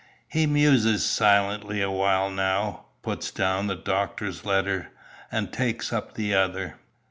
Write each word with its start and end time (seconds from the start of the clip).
'"He 0.35 0.47
muses 0.47 1.05
silently 1.05 1.79
awhile 1.79 2.31
now, 2.31 2.85
puts 3.03 3.29
down 3.29 3.67
the 3.67 3.75
doctor's 3.75 4.43
letter, 4.43 4.89
and 5.31 5.53
takes 5.53 5.93
up 5.93 6.15
the 6.15 6.33
other. 6.33 6.77